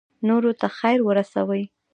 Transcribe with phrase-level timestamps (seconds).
[0.27, 1.63] نورو ته خیر ورسوئ